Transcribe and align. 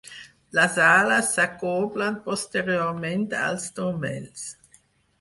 Les 0.59 0.79
ales 0.85 1.29
s'acoblen 1.35 2.19
posteriorment 2.31 3.31
als 3.45 3.71
turmells. 3.81 4.53